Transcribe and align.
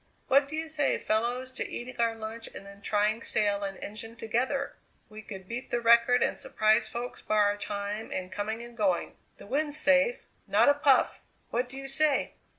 "What 0.29 0.49
do 0.49 0.55
you 0.55 0.67
say, 0.67 0.97
fellows, 0.97 1.51
to 1.51 1.69
eating 1.69 1.97
our 2.01 2.15
lunch 2.15 2.47
and 2.55 2.65
then 2.65 2.81
trying 2.81 3.21
sail 3.21 3.63
and 3.63 3.77
engine 3.77 4.15
together? 4.15 4.73
We 5.09 5.21
could 5.21 5.47
beat 5.47 5.69
the 5.69 5.79
record 5.79 6.23
and 6.23 6.35
surprise 6.35 6.87
folks 6.89 7.21
by 7.21 7.35
our 7.35 7.55
time 7.55 8.11
in 8.11 8.31
coming 8.31 8.63
and 8.63 8.75
going. 8.75 9.15
The 9.37 9.45
wind's 9.45 9.77
safe; 9.77 10.25
not 10.47 10.69
a 10.69 10.73
puff! 10.73 11.21
What 11.51 11.69
do 11.69 11.77
you 11.77 11.87
say?" 11.87 12.33